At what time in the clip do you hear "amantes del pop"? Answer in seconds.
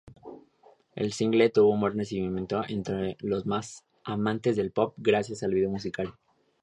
4.03-4.95